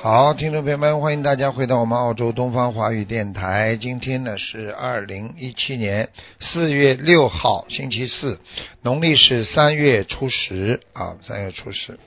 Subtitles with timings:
[0.00, 3.76] 好，听众朋友们，欢迎大家回到我们澳洲东方华语电台。
[3.80, 8.38] 今天呢是二零一七年四月六号，星期四，
[8.82, 11.98] 农历是三月初十啊，三月初十。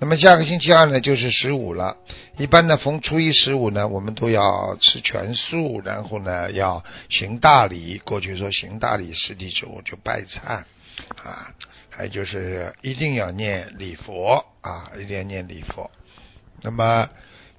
[0.00, 1.96] 那么下个星期二呢就是十五了。
[2.38, 7.98] 一般呢逢初一十五呢，我们都要吃全素，然后呢要行大礼。
[8.04, 10.64] 过去说行大礼，十地主就拜忏
[11.22, 11.54] 啊，
[11.88, 15.88] 还有就是一定要念礼佛啊，一定要念礼佛。
[16.64, 17.10] 那么，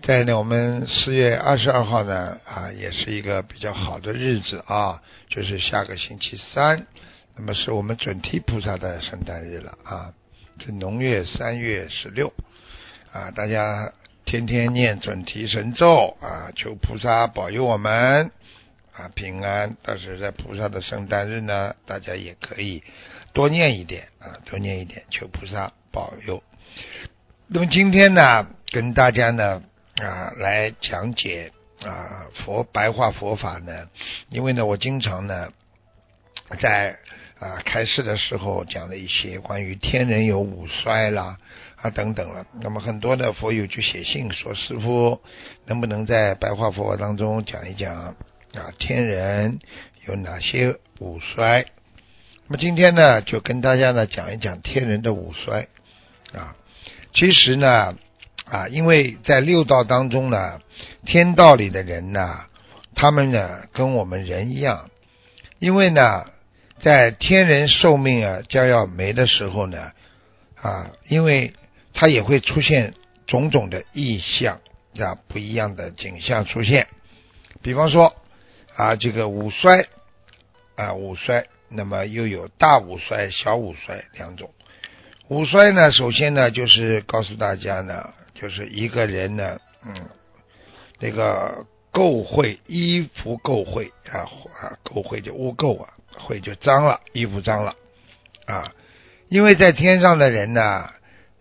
[0.01, 6.87] 在呢，我们四月二十二号呢，啊，也是一个比较好的日子啊，就是下个星期三，
[7.35, 10.13] 那么是我们准提菩萨的圣诞日了啊，
[10.63, 12.31] 是农月三月十六
[13.11, 13.91] 啊，大家
[14.23, 18.31] 天天念准提神咒啊，求菩萨保佑我们
[18.93, 19.75] 啊平安。
[19.83, 22.81] 但是在菩萨的圣诞日呢，大家也可以
[23.33, 26.41] 多念一点啊，多念一点，求菩萨保佑。
[27.55, 28.47] 那么今天呢？
[28.71, 29.61] 跟大家呢
[30.01, 31.51] 啊来讲解
[31.83, 33.89] 啊佛白话佛法呢，
[34.31, 35.49] 因为呢我经常呢
[36.59, 36.97] 在
[37.37, 41.37] 啊开示的时候讲了一些关于天人有五衰啦
[41.75, 45.21] 啊等等了，那么很多的佛友就写信说师傅
[45.67, 48.15] 能不能在白话佛法当中讲一讲
[48.55, 49.59] 啊天人
[50.07, 51.67] 有哪些五衰？
[52.47, 55.67] 那么今天呢就跟大家呢讲一讲天人的五衰
[56.33, 56.55] 啊，
[57.13, 57.97] 其实呢。
[58.45, 60.59] 啊，因为在六道当中呢，
[61.05, 62.41] 天道里的人呢，
[62.93, 64.91] 他们呢跟我们人一样，
[65.59, 66.25] 因为呢，
[66.81, 69.93] 在天人寿命啊将要没的时候呢，
[70.61, 71.53] 啊，因为
[71.93, 72.93] 它也会出现
[73.25, 74.59] 种种的异象
[74.99, 76.87] 啊，不一样的景象出现。
[77.61, 78.13] 比方说
[78.75, 79.87] 啊，这个五衰
[80.75, 84.51] 啊，五衰，那么又有大五衰、小五衰两种。
[85.29, 88.09] 五衰呢，首先呢就是告诉大家呢。
[88.35, 89.93] 就是一个人呢，嗯，
[90.99, 94.27] 那个垢秽衣服垢秽啊
[94.59, 97.75] 啊，垢秽就污垢啊，秽就脏了，衣服脏了
[98.47, 98.73] 啊。
[99.29, 100.89] 因为在天上的人呢，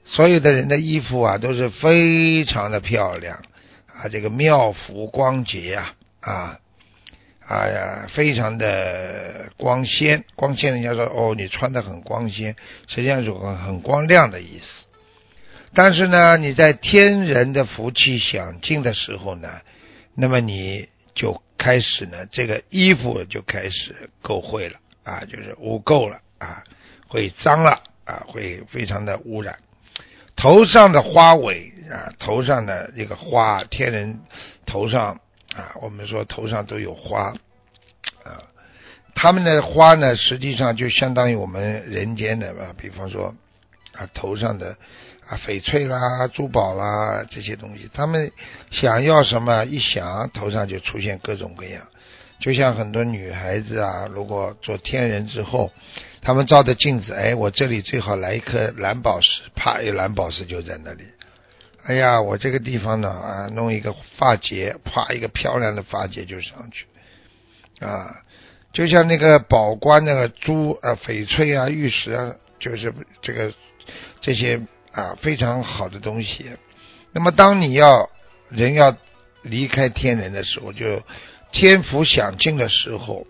[0.04, 3.42] 所有的人的衣服啊都是非常的漂亮
[3.87, 6.59] 啊，这个妙服光洁啊啊
[7.52, 10.72] 啊呀，非常的光鲜，光鲜。
[10.72, 12.56] 人家说哦，你穿的很光鲜，
[12.88, 14.86] 实际上是很很光亮的意思。
[15.74, 19.60] 但是呢，你在天人的福气享尽的时候呢，
[20.14, 26.64] 那么你就开始呢，这个衣服就开始垢秽了啊，就是污垢了啊，
[27.06, 29.58] 会脏了啊，会非常的污染。
[30.36, 34.20] 头上的花尾啊，头上的这个花，天人
[34.64, 35.20] 头上
[35.56, 37.34] 啊，我们说头上都有花
[38.24, 38.42] 啊，
[39.14, 43.34] 他们的花呢，实际上就相当于我们人间的吧，比方说
[43.92, 44.76] 啊，头上的。
[45.28, 48.32] 啊，翡翠啦，珠宝啦，这些东西，他们
[48.72, 51.86] 想要什么，一想头上就出现各种各样。
[52.41, 55.70] 就像很多女孩子啊，如果做天人之后，
[56.22, 61.04] 他们照着镜子，哎，我这里最好来一颗蓝宝石，啪，一蓝宝石就在那里。
[61.84, 66.87] 哎呀，我这个地方呢，啊，弄一个发结，啪，一个漂亮的发结就上去。
[67.84, 68.22] 啊，
[68.72, 73.53] 就像那个宝冠那个珠啊，翡翠啊，玉石啊，就是这个
[74.21, 74.60] 这些。
[74.94, 76.50] 啊，非常好的东西。
[77.15, 78.10] 那么，当你要
[78.50, 78.94] 人要
[79.41, 81.03] 离开天人的时候，就
[81.50, 83.26] 天福享尽的时候，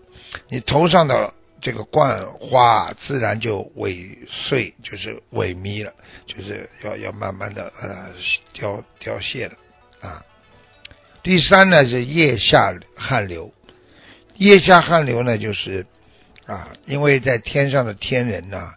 [0.49, 1.33] 你头上的
[1.63, 5.91] 这个冠花自然就萎碎，就是萎靡了，
[6.27, 8.11] 就是要要慢慢的呃
[8.53, 9.53] 凋凋谢了
[10.01, 10.23] 啊。
[11.23, 13.51] 第三呢是腋下汗流，
[14.35, 15.87] 腋下汗流呢就是
[16.45, 18.73] 啊，因为在天上的天人呢。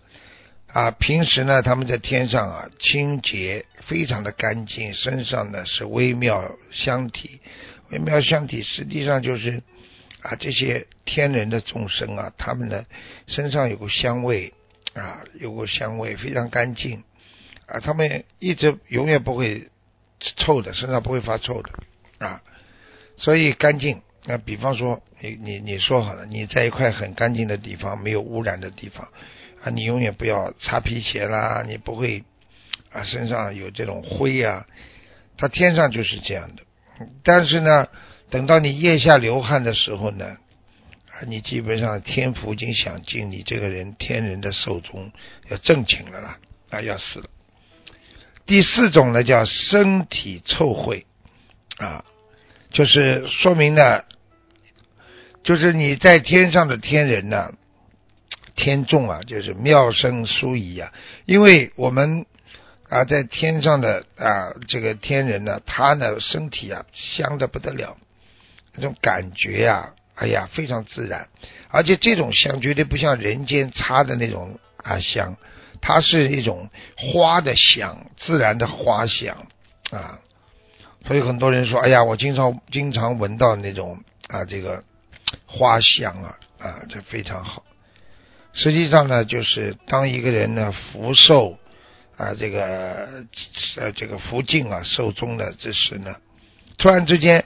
[0.73, 7.41] 啊，平时呢，他们在天上啊，清洁非常的干净，身上呢是微妙香体，
[7.89, 9.63] 微妙香体实际上就是
[10.27, 12.85] 啊，这些天人的众生啊，他们的
[13.29, 14.53] 身上有个香味
[14.95, 17.05] 啊，有个香味非常干净
[17.67, 19.69] 啊，他们一直永远不会
[20.37, 21.71] 臭的，身上不会发臭的
[22.19, 22.43] 啊，
[23.17, 24.03] 所以干净。
[24.29, 29.07] 那比方说，你你你说好了，你在一块很干净的地方，没有污染的地方。
[29.63, 32.25] 啊，你永远不要擦皮鞋啦，你不会
[32.91, 34.67] 啊，身上有这种灰啊，
[35.39, 36.65] 他天上就是这样的。
[37.23, 37.87] 但是呢，
[38.31, 40.37] 等到你腋下流汗的时候呢，
[41.11, 45.13] 啊，你基本上天福已经享尽，你这个人天人的寿终
[45.49, 46.39] 要正寝了啦，
[46.71, 47.27] 啊，要死了。
[48.45, 51.05] 第四种呢，叫身体臭秽，
[51.79, 52.05] 啊，
[52.71, 54.03] 就是说明呢，
[55.43, 57.53] 就是你在天上的天人呢，
[58.55, 60.93] 天众啊，就是妙声殊仪啊，
[61.25, 62.27] 因为我们。
[62.89, 67.97] 啊，在天上的啊，这个天人呢，他呢身体啊香的不得了，
[68.77, 71.29] 那种感觉呀，哎呀，非常自然，
[71.69, 75.37] 而且这种香绝对不像人间插的那种啊香，
[75.81, 79.47] 它是一种花的香，自然的花香
[79.91, 80.19] 啊。
[81.07, 84.83] 所以很多人说，哎呀，我经常经常闻到那种啊这个
[85.47, 87.65] 花香啊啊，这非常好。
[88.53, 91.59] 实际上呢，就是当一个人呢福寿。
[92.19, 93.23] 啊，这个
[93.77, 96.17] 呃，这个福尽啊，寿终的之时呢，
[96.79, 97.45] 突然之间，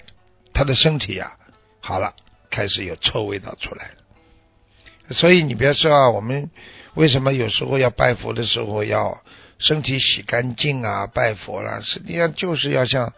[0.60, 1.38] 他的身体啊，
[1.80, 2.14] 好了，
[2.50, 5.14] 开始有臭味道出来了。
[5.14, 6.50] 所以你别说啊，我们
[6.92, 9.22] 为什么有时候要拜佛的时候要
[9.58, 13.14] 身体洗干净啊，拜佛啦，实际上就是要像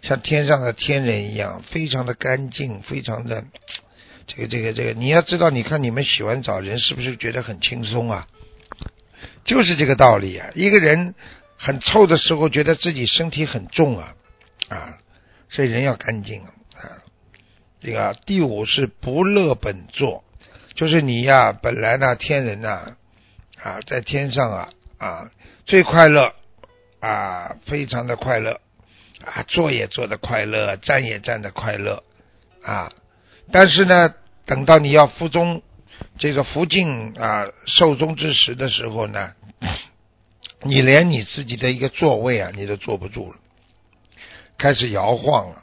[0.00, 3.44] 像天上的天人一样，非常的干净，非常的
[4.26, 4.94] 这个这个这个。
[4.94, 8.26] 你要知道，你看你们洗完澡，人是不是觉得很轻松啊？
[9.44, 10.48] 就是这个道理啊！
[10.54, 11.14] 一个人
[11.58, 14.14] 很臭的时候，觉得自己身体很重啊
[14.70, 14.96] 啊，
[15.50, 16.55] 所以人要干净啊。
[17.86, 20.24] 这个第五是不乐本座，
[20.74, 22.96] 就是你呀，本来呢天人呐
[23.62, 24.68] 啊，在天上啊
[24.98, 25.30] 啊
[25.66, 26.34] 最快乐
[26.98, 28.60] 啊，非常的快乐
[29.24, 32.02] 啊，坐也坐的快乐，站也站的快乐
[32.64, 32.90] 啊，
[33.52, 34.12] 但是呢，
[34.46, 35.62] 等到你要服中。
[36.18, 39.32] 这个福尽啊寿终之时的时候呢，
[40.62, 43.38] 你连你自己的一个座位啊，你都坐不住了，
[44.58, 45.62] 开始摇晃了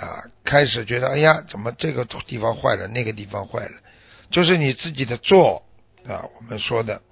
[0.00, 3.72] 啊，开始觉得哎呀，怎么这个地方坏了，那个地方坏了，
[4.30, 5.62] 就是你自己的座
[6.06, 7.02] 啊，我们说的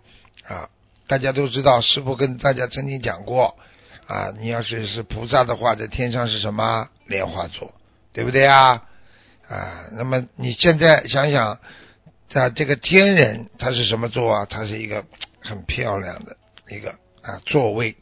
[0.46, 0.68] 啊，
[1.08, 3.56] 大家都知道，师傅跟大家曾经讲过
[4.06, 7.74] 啊，你要是是菩萨的话，在天上是什么莲花座，
[8.12, 8.82] 对不对啊？
[9.48, 11.58] 啊，那么你现在想想。
[12.34, 14.46] 啊，这个天人他是什么座啊？
[14.50, 15.06] 他是一个
[15.40, 16.36] 很漂亮的
[16.68, 16.90] 一个
[17.22, 17.96] 啊座位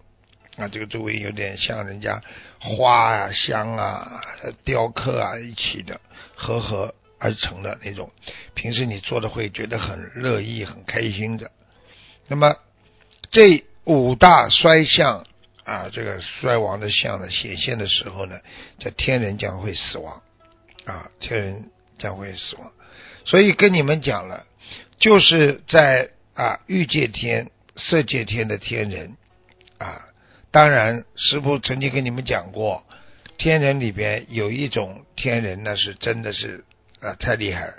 [0.57, 2.21] 啊，这个座位有点像人家
[2.65, 4.23] 花啊、香啊、
[4.65, 6.01] 雕刻啊一起的
[6.35, 8.11] 合合而成的那种，
[8.55, 11.51] 平时你做的会觉得很乐意、很开心的。
[12.27, 12.57] 那么
[13.31, 15.27] 这五大衰相
[15.65, 18.41] 啊，这个衰亡的相呢显现的时候呢，
[18.79, 20.23] 这天人将会死亡
[20.87, 22.73] 啊，天人将会死亡。
[23.27, 24.47] 所以跟你们讲了，
[24.99, 29.17] 就是在啊欲界天、色界天的天人
[29.79, 30.07] 啊，
[30.55, 32.87] 当然师傅曾经跟你们讲过，
[33.37, 36.65] 天人里边有一种天人那是真的是
[37.01, 37.75] 啊太厉害了。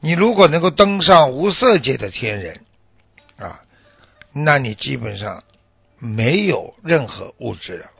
[0.00, 2.60] 你如果能够登上无色界的天人
[3.38, 3.62] 啊，
[4.34, 5.42] 那你基本上
[5.98, 7.90] 没有任何物质了。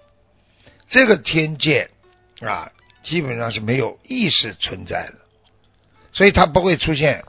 [0.90, 1.88] 这个天界
[2.42, 2.70] 啊，
[3.02, 5.14] 基本上是没有意识存在的。
[6.12, 7.24] 所以它不会出现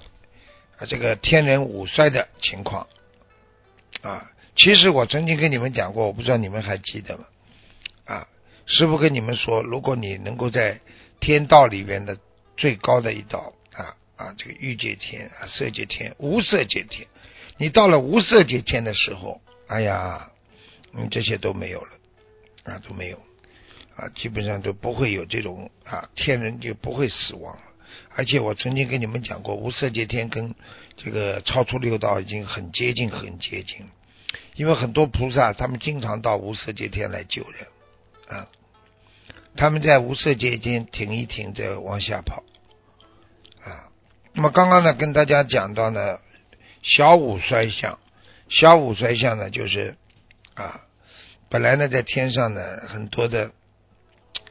[0.77, 2.89] 啊这个天人五衰的情况
[4.01, 4.31] 啊。
[4.55, 7.25] 其实我曾经跟你们讲过，我不知道你们还记得吗？
[8.05, 8.27] 啊，
[8.65, 10.79] 师傅跟你们说，如果你能够在
[11.19, 12.17] 天道里面的
[12.55, 17.07] 最高的一道啊啊这个欲界天啊色界天无色界天，
[17.57, 20.29] 你到了无色界天的时候，哎呀，
[20.91, 21.91] 你这些都没有了
[22.63, 23.17] 啊都没有
[23.95, 27.57] 啊，基本上都不会有这种啊天人就不会死亡。
[28.15, 30.53] 而且我曾经跟你们讲过，无色界天跟
[30.97, 33.87] 这个超出六道已经很接近，很接近了。
[34.55, 37.67] 因为很多菩萨他们经常到无色界天来救人
[38.27, 38.47] 啊，
[39.55, 42.43] 他们在无色界天停一停，再往下跑
[43.63, 43.89] 啊。
[44.33, 46.19] 那么刚刚呢，跟大家讲到呢，
[46.81, 47.99] 小五衰相，
[48.49, 49.95] 小五衰相呢，就是
[50.55, 50.81] 啊，
[51.49, 53.51] 本来呢在天上呢，很多的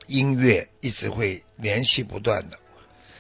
[0.06, 2.58] 音乐一直会联系不断的。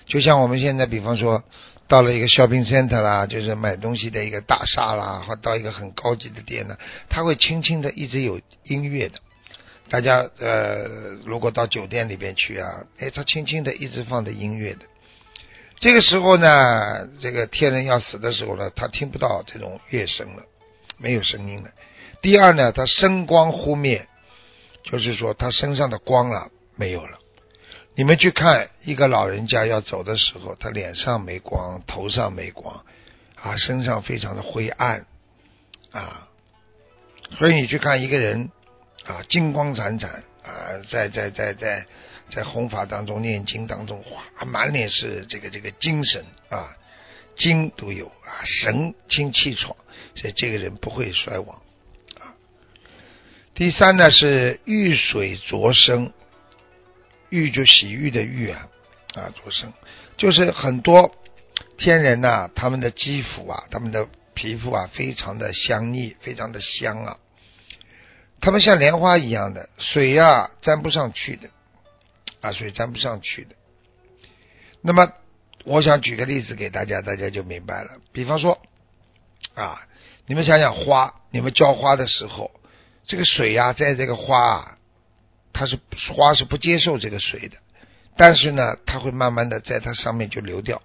[0.06, 1.44] 就像我们现在，比方说
[1.92, 6.74] 到了一个 shopping center 啦，就是买东西的一个大厦啦，或到一个很高级的店呢，
[7.10, 9.16] 他会轻轻的一直有音乐的。
[9.90, 10.86] 大家呃，
[11.26, 14.86] 如果到酒店里边去啊，哎，他轻轻的一直放着音乐的。
[15.80, 20.44] 这个时候呢，这个天人要死的时候呢，他听不到这种乐声了，
[20.96, 21.68] 没有声音了。
[22.22, 24.08] 第二呢，他声光忽灭，
[24.82, 27.18] 就是说他身上的光啊没有了。
[27.94, 32.84] 你们去看一个老人家要走的时候，他脸上没光，头上没光，
[33.34, 35.04] 啊，身上非常的灰暗，
[35.90, 36.28] 啊，
[37.32, 38.50] 所以你去看一个人
[39.04, 40.10] 啊，金光闪闪
[40.42, 41.86] 啊，在在在在
[42.30, 46.74] 在弘法当中念经当中，哇，满脸是这个这个精神啊，
[47.36, 49.76] 精都有啊，神清气爽，
[50.16, 51.60] 所以这个人不会衰亡。
[53.54, 56.10] 第三呢是遇水浊生，
[57.32, 58.68] 玉就洗浴的浴啊
[59.14, 59.72] 啊浊生，
[60.18, 61.14] 就是很多
[61.78, 67.16] 天人呐，他们的肌肤啊，他们的皮肤啊，非常的香腻，非常的香啊。
[68.42, 71.48] 他们像莲花一样的水呀，沾不上去的
[72.42, 73.54] 啊，水沾不上去的。
[74.82, 75.10] 那么，
[75.64, 77.92] 我想举个例子给大家，大家就明白了。
[78.12, 78.60] 比方说
[79.54, 79.86] 啊，
[80.26, 82.50] 你们想想花，你们浇花的时候，
[83.06, 84.78] 这个水呀，在这个花啊，
[85.52, 85.78] 它是
[86.14, 87.56] 花是不接受这个水的，
[88.16, 90.82] 但是呢，它会慢慢的在它上面就流掉。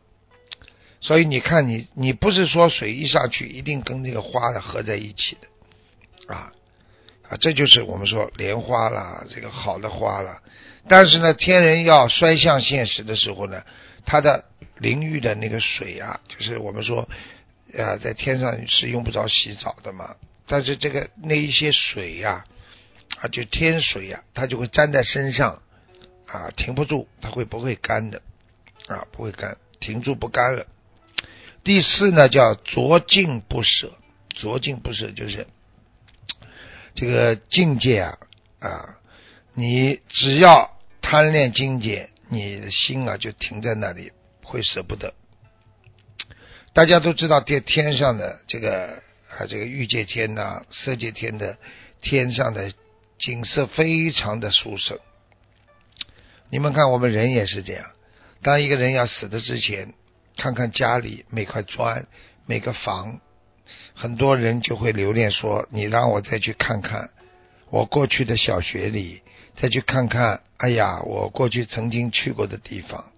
[1.00, 6.52] 所以你看，你你不是说水一上去一定跟这个花的合在一起的啊。
[7.30, 10.40] 啊，这就是我们说莲花啦，这个好的花了。
[10.88, 13.62] 但是呢，天人要衰向现实的时候呢，
[14.06, 14.46] 它的
[14.78, 17.08] 淋浴的那个水啊，就是我们说
[17.78, 20.16] 啊，在天上是用不着洗澡的嘛。
[20.48, 22.46] 但是这个那一些水呀，
[23.20, 25.62] 啊就天水呀，它就会粘在身上
[26.28, 28.22] 啊，停不住，它会不会干的
[28.88, 29.08] 啊？
[29.12, 30.68] 不会干，停住不干了。
[31.64, 33.94] 第四呢，叫浊净不舍，
[34.30, 35.48] 浊净不舍就是。
[36.96, 38.18] 这个境界啊
[38.60, 38.98] 啊，
[39.54, 44.12] 你只要贪恋境界，你的心啊就停在那里，
[44.44, 45.14] 会舍不得。
[46.74, 51.58] 大家都知道，天天上的这个啊，这个欲界天呐、色界天的
[52.02, 52.74] 天上的
[53.20, 55.00] 景色非常的殊胜。
[56.50, 57.86] 你们看，我们人也是这样。
[58.42, 59.94] 当一个人要死的之前，
[60.38, 62.08] 看看家里每块砖、
[62.46, 63.20] 每个房。
[63.94, 67.10] 很多人就会留恋说：“你让我再去看看
[67.70, 69.22] 我过去的小学里，
[69.60, 73.12] 再去看看，哎呀，我过去曾经去过的地方。”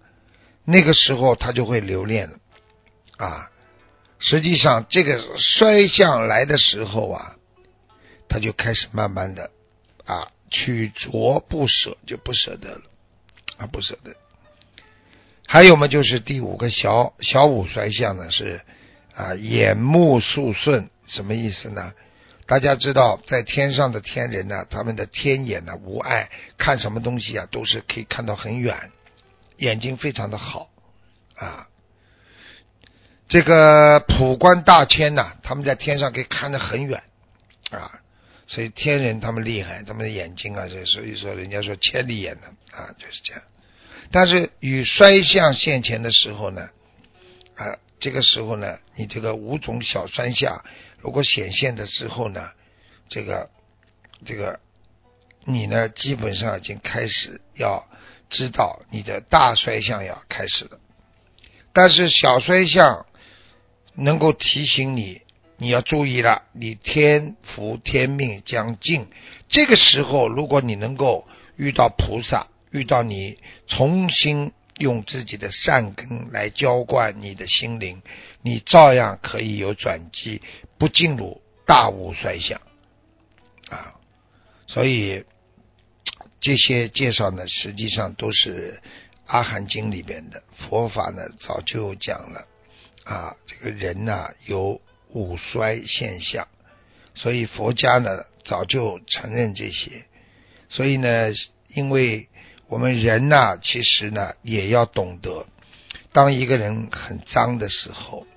[0.64, 2.38] 那个时候他就会留恋了
[3.18, 3.50] 啊。
[4.18, 7.36] 实际上，这个衰相来的时候啊，
[8.28, 9.50] 他就开始慢慢的
[10.10, 12.82] 啊取着不舍，就不舍得了
[13.58, 14.14] 啊，不舍得。
[15.46, 18.60] 还有嘛，就是第五个小小五衰相呢是。
[19.12, 21.92] 啊，眼目速顺什么意思呢？
[22.46, 28.90] 大家知道，在天上的天人呢，他们的天眼呢无碍，看什么东西啊都是可以看到很远，
[29.58, 30.70] 眼睛非常的好
[31.34, 31.68] 啊。
[33.28, 37.02] 这个普观大千呐，他们在天上可以看得很远
[37.70, 38.00] 啊，
[38.50, 43.42] 所以天人他们厉害，他们的眼睛啊，所以说人家说千里眼的啊，就是这样。
[44.12, 46.68] 但是与衰相现前的时候呢，
[47.54, 47.78] 啊。
[48.02, 50.64] 这个时候呢，你这个五种小酸相
[51.00, 52.48] 如果显现的时候呢，
[53.10, 53.50] 这个
[54.24, 54.58] 这个
[55.44, 57.86] 你呢，基本上已经开始要
[58.30, 60.80] 知道你的大衰相要开始了。
[61.74, 63.04] 但是小衰相
[63.94, 65.20] 能够提醒你，
[65.60, 69.06] 你要注意了，你天福天命将尽。
[69.48, 73.38] 这个时候，如果你能够遇到菩萨，遇到你
[73.68, 74.52] 重新。
[74.78, 78.00] 用自己的善根来浇灌你的心灵，
[78.40, 80.40] 你照样可以有转机，
[80.78, 82.58] 不进入大无衰相
[83.68, 83.92] 啊！
[84.66, 85.22] 所以
[86.40, 88.80] 这些介绍呢，实际上都是
[89.26, 92.46] 阿含经里边的佛法呢，早就讲了
[93.04, 93.36] 啊。
[93.46, 94.80] 这个人呐，有
[95.12, 96.48] 五衰现象，
[97.14, 98.10] 所以佛家呢
[98.44, 100.04] 早就承认这些。
[100.68, 101.30] 所以呢，
[101.68, 102.26] 因为。
[102.68, 105.44] 我们人呐，其实呢也要懂得，
[106.12, 108.28] 当一个人很脏的时候，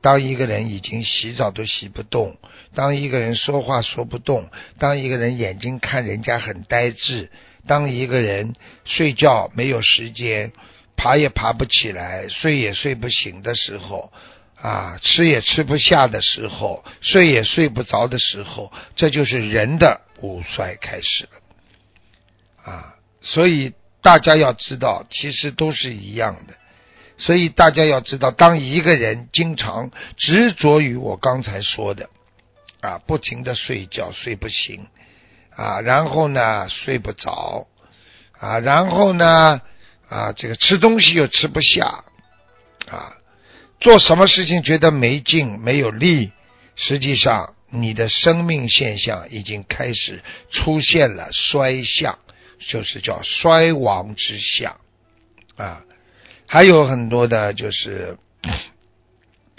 [0.00, 2.38] 当一个人已经洗澡都洗不动，
[2.74, 4.48] 当一个人说话说不动，
[4.80, 7.30] 当一个人眼睛看人家很呆滞，
[7.68, 10.50] 当一个人睡觉没有时间，
[10.96, 14.12] 爬也爬不起来，睡也睡不醒的时候，
[14.60, 22.94] 啊，吃也吃不下的时候，睡也睡不着的时候，这就是人的五衰开始了，啊。
[23.20, 26.54] 所以大家要知道，其实都是一样的。
[27.18, 32.08] 所以大家要知道，当一个人经常执着于我刚才说的
[32.80, 34.86] 啊，不停的睡觉睡不醒
[35.50, 37.66] 啊，然后呢睡不着
[38.38, 39.60] 啊，然后呢
[40.08, 42.04] 啊这个吃东西又吃不下
[42.88, 43.17] 啊，
[43.80, 46.32] 做什么事情觉得没劲没有力，
[46.76, 52.18] 实际上你的生命现象已经开始出现了衰相。
[52.66, 54.80] 就是叫衰亡之相
[55.56, 55.84] 啊，
[56.48, 58.18] 还有很多的，就是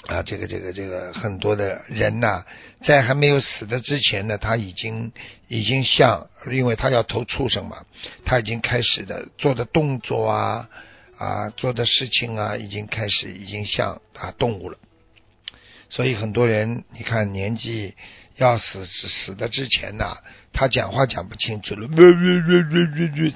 [0.06, 2.44] 啊，这个这个这个很多的人呐，
[2.86, 5.14] 在还没有死的之前呢，他已经
[5.48, 7.86] 已经像，因为他要投畜生嘛，
[8.26, 10.68] 他已经开始的做的动作啊
[11.20, 14.80] 啊做的事情啊，已经开始已经像啊动物了。
[15.92, 17.94] 所以很多人，你看年纪
[18.38, 20.18] 要死死死的之前呐，
[20.52, 21.88] 他讲话讲不清楚了，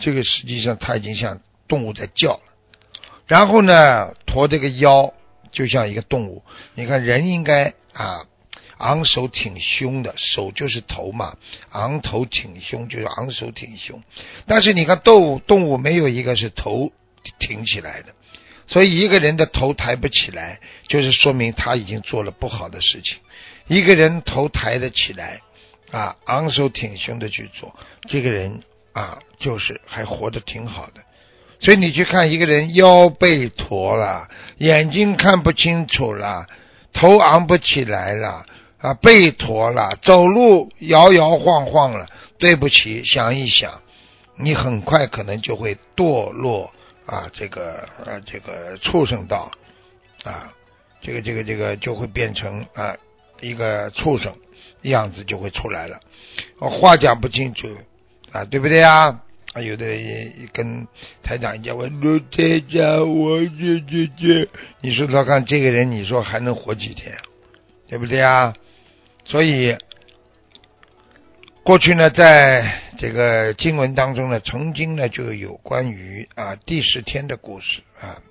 [0.01, 2.43] 这个实际上他已经像动物在叫了。
[3.27, 5.13] 然后呢，驼这个腰。
[5.55, 6.41] 就像一个动物，
[6.73, 8.25] 你看人应该啊
[8.79, 11.37] 昂首挺胸的，手就是头嘛，
[11.69, 14.01] 昂头挺胸就是昂首挺胸。
[14.47, 16.91] 但是你看动物，动物没有一个是头
[17.39, 18.13] 挺起来的，
[18.67, 23.17] 所以一个人的头抬不起来，就是说明他已经做了不好的事情。
[23.67, 25.41] 一个人头抬得起来
[25.91, 27.73] 啊，昂首挺胸的去做，
[28.09, 28.61] 这个人
[28.91, 31.01] 啊就是还活得挺好的。
[31.61, 34.27] 所以你去看一个人腰背驼了，
[34.57, 36.45] 眼睛看不清楚了，
[36.91, 38.45] 头昂不起来了
[38.79, 42.07] 啊，背驼了，走路摇摇晃晃了。
[42.37, 43.81] 对不起，想一想，
[44.37, 46.73] 你很快可能就会堕落
[47.05, 49.51] 啊，这个呃这个畜生道
[50.23, 50.53] 啊，
[51.01, 52.95] 这个这个这个就会变成啊
[53.41, 54.33] 一个畜生
[54.83, 55.99] 样子就会出来了。
[56.59, 57.67] 我话讲不清楚
[58.31, 59.21] 啊，对不对啊？
[59.53, 60.87] 啊，有的人跟
[61.21, 64.49] 台长讲，我陆台长，我这这这，
[64.81, 67.15] 你说他看这个人，你说还能活几天，
[67.87, 68.55] 对不对啊？
[69.25, 69.77] 所以
[71.63, 78.21] 过去呢，在这个经文当中呢，曾经呢就有关于啊第十天的故事啊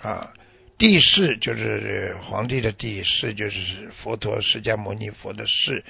[0.00, 0.32] 啊，
[0.78, 5.84] 第四就是皇帝的第四，就是佛陀释迦牟尼佛的世。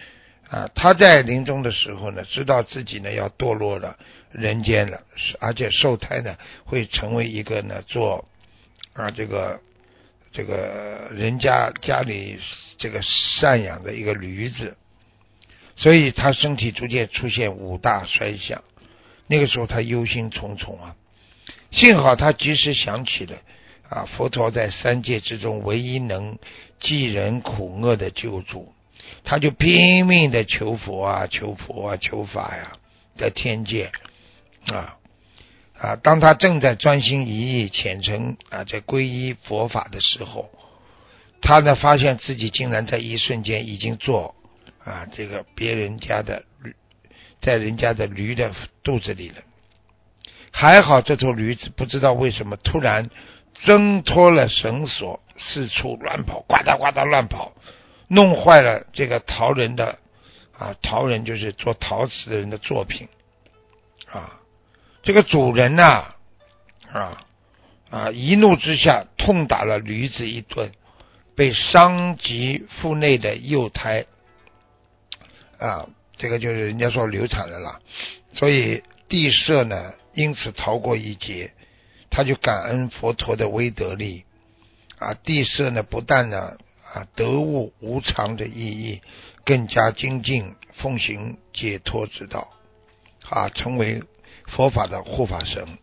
[0.50, 3.96] 啊，他在临终的时候呢，知道自己呢要堕落了
[4.32, 5.00] 人间了，
[5.40, 8.28] 而且受胎呢会成为一个呢做
[8.92, 9.60] 啊这个
[10.30, 12.38] 这个人家家里
[12.76, 14.76] 这个赡养的一个驴子，
[15.76, 18.62] 所以他身体逐渐出现五大衰相。
[19.26, 20.96] 那个时候他忧心忡忡啊，
[21.70, 23.36] 幸好他及时想起了
[23.88, 26.38] 啊佛陀在三界之中唯一能
[26.80, 28.72] 济人苦厄的救主。
[29.24, 32.72] 他就拼命的求佛啊，求佛啊，求法呀，
[33.18, 33.90] 在天界
[34.66, 34.96] 啊
[35.78, 35.96] 啊！
[35.96, 40.50] 当他正在专心一意、虔诚啊，在皈依佛法的时候，
[41.40, 44.36] 他呢发现自己竟然在一瞬间已经做
[44.84, 46.74] 啊这个别人家的驴，
[47.40, 49.36] 在人家的驴的肚子里了。
[50.50, 53.08] 还好这头驴子不知道为什么突然
[53.64, 57.52] 挣脱了绳索，四处乱跑，呱嗒呱嗒乱跑。
[58.08, 59.98] 弄坏了这个陶人的
[60.58, 63.08] 啊，陶人就是做陶瓷的人的作品
[64.10, 64.38] 啊。
[65.02, 66.14] 这个主人呐
[66.92, 67.24] 啊
[67.88, 70.70] 啊，一怒之下痛打了驴子一顿，
[71.34, 74.04] 被伤及腹内的幼胎
[75.62, 77.80] 啊，这个就是人家说流产了啦。
[78.32, 81.52] 所以地舍呢，因此逃过一劫，
[82.10, 84.24] 他就感恩佛陀的威德力
[84.98, 85.14] 啊。
[85.14, 86.56] 地舍呢，不但呢。
[86.94, 89.00] 啊，得悟无常的意义，
[89.46, 92.52] 更加精进奉行解脱之道，
[93.30, 94.02] 啊，成为
[94.48, 95.78] 佛法的护法神，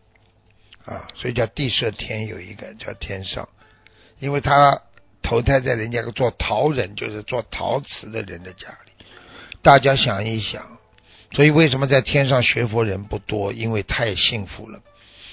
[0.84, 3.48] 啊，所以叫地舍天有一个叫天上，
[4.20, 4.82] 因为他
[5.20, 8.89] 投胎在人家做陶人，就是做陶瓷的人的家里。
[9.62, 10.78] 大家想一想，
[11.32, 13.52] 所以为什么在天上学佛人不多？
[13.52, 14.80] 因为太幸福了。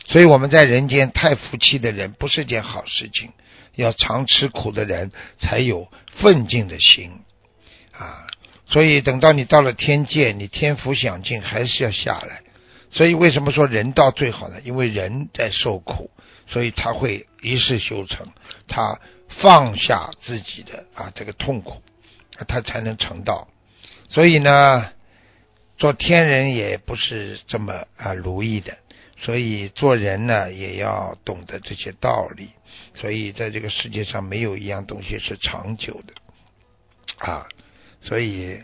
[0.07, 3.31] 所以我们在人间太福气的人，不是件好事情。
[3.75, 7.11] 要常吃苦的人才有奋进的心
[7.91, 8.25] 啊！
[8.65, 12.41] 所以等到你到了天界，你天福享尽还是要下来。
[12.89, 14.55] 所以为什么说人道最好呢？
[14.63, 16.09] 因为人在受苦，
[16.47, 18.27] 所以他会一世修成，
[18.67, 21.83] 他放下自己的啊这个痛苦，
[22.47, 23.47] 他才能成道。
[24.09, 24.89] 所以呢，
[25.77, 28.77] 做天人也不是这么啊如意的。
[29.19, 32.49] 所以做人呢，也要懂得这些道理。
[32.93, 36.13] 所以在这个世界上，没有一样东西是长久的
[37.17, 37.47] 啊。
[38.01, 38.61] 所以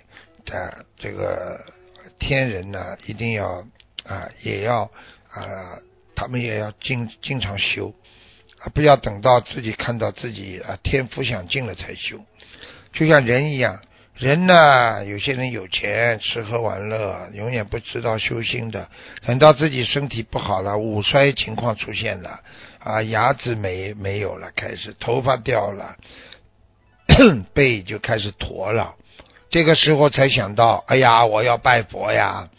[0.52, 1.60] 啊，这个
[2.20, 3.66] 天人呢，一定要
[4.06, 4.84] 啊，也要
[5.30, 5.80] 啊，
[6.16, 7.94] 他们也要经经常修
[8.60, 12.24] 啊，不要等到自己看到自己啊天福享尽了才修。
[12.94, 13.82] 就像人一样。
[14.16, 18.88] 人呢，有些人有钱吃喝玩乐，永远不知道修心的。
[19.26, 22.40] 等到自己身体不好了，五衰情况出现了，
[22.80, 25.96] 啊，牙齿没没有了，开始头发掉了，
[27.54, 28.96] 背就开始驼了。
[29.50, 32.50] 这个时候才想到，哎呀，我要拜佛呀！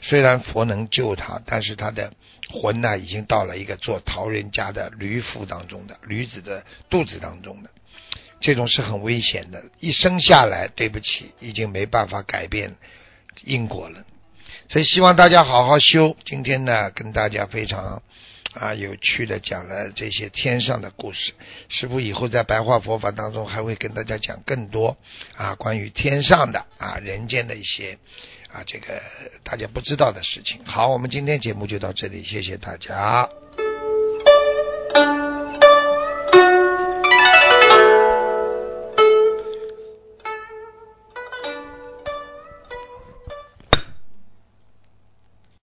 [0.00, 2.10] 虽然佛能救他，但是他的
[2.50, 7.70] 魂呢，已经到了一个做陶人家的驴腹当中的驴子的肚子当中的。
[8.42, 9.62] 这种是很危险的。
[9.80, 12.74] 一生下来，对不起，已经没办法改变
[13.44, 14.04] 因果了。
[14.68, 16.16] 所以希望大家好好修。
[16.24, 18.02] 今天呢，跟大家非常
[18.54, 21.32] 啊有趣的讲了这些天上的故事。
[21.68, 24.96] 师傅以后在白话佛法当中还会跟大家讲更多
[25.36, 27.98] 啊关于天上的啊人间的一些
[28.52, 29.00] 啊这个
[29.44, 30.64] 大家不知道的事情。
[30.64, 33.28] 好，我们今天节目就到这里，谢谢大家。